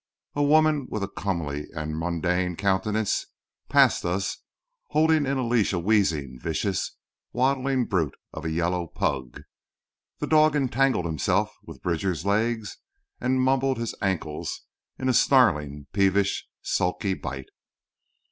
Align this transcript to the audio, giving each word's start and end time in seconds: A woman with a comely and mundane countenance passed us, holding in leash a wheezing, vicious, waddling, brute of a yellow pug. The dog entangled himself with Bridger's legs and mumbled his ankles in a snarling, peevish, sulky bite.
A 0.33 0.41
woman 0.41 0.87
with 0.89 1.03
a 1.03 1.07
comely 1.07 1.67
and 1.75 1.95
mundane 1.95 2.55
countenance 2.55 3.27
passed 3.69 4.03
us, 4.03 4.37
holding 4.87 5.27
in 5.27 5.47
leash 5.47 5.73
a 5.73 5.79
wheezing, 5.79 6.39
vicious, 6.41 6.93
waddling, 7.33 7.85
brute 7.85 8.15
of 8.33 8.43
a 8.43 8.49
yellow 8.49 8.87
pug. 8.87 9.43
The 10.17 10.25
dog 10.25 10.55
entangled 10.55 11.05
himself 11.05 11.55
with 11.61 11.83
Bridger's 11.83 12.25
legs 12.25 12.77
and 13.19 13.43
mumbled 13.43 13.77
his 13.77 13.93
ankles 14.01 14.61
in 14.97 15.07
a 15.07 15.13
snarling, 15.13 15.85
peevish, 15.93 16.47
sulky 16.63 17.13
bite. 17.13 17.49